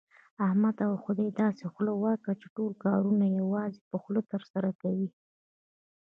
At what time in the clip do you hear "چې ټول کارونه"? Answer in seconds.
2.41-3.25